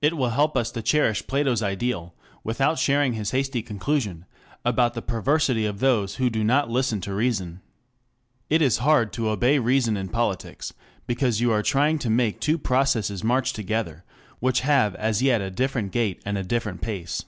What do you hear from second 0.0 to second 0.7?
It will help us